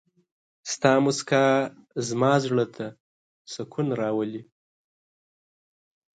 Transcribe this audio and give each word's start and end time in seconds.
ستا 0.71 0.93
مسکا 1.03 1.45
زما 2.07 2.33
زړه 2.45 2.65
ته 2.75 2.85
سکون 3.53 3.87
راولي. 4.01 4.41